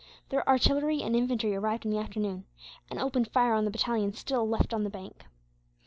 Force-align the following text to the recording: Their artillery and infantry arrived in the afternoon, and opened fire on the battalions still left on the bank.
Their 0.29 0.49
artillery 0.49 1.03
and 1.03 1.15
infantry 1.15 1.53
arrived 1.53 1.85
in 1.85 1.91
the 1.91 1.99
afternoon, 1.99 2.45
and 2.89 2.97
opened 2.99 3.27
fire 3.27 3.53
on 3.53 3.65
the 3.65 3.69
battalions 3.69 4.17
still 4.17 4.49
left 4.49 4.73
on 4.73 4.83
the 4.83 4.89
bank. 4.89 5.25